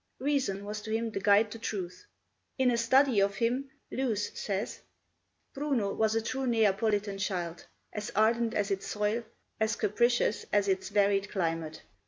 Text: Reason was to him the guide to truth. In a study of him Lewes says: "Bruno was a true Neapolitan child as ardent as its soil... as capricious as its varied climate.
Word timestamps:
Reason 0.17 0.65
was 0.65 0.81
to 0.81 0.91
him 0.91 1.11
the 1.11 1.19
guide 1.19 1.51
to 1.51 1.59
truth. 1.59 2.07
In 2.57 2.71
a 2.71 2.75
study 2.79 3.19
of 3.19 3.35
him 3.35 3.69
Lewes 3.91 4.31
says: 4.33 4.79
"Bruno 5.53 5.93
was 5.93 6.15
a 6.15 6.23
true 6.23 6.47
Neapolitan 6.47 7.19
child 7.19 7.67
as 7.93 8.11
ardent 8.15 8.55
as 8.55 8.71
its 8.71 8.87
soil... 8.87 9.23
as 9.59 9.75
capricious 9.75 10.47
as 10.51 10.67
its 10.67 10.89
varied 10.89 11.29
climate. 11.29 11.83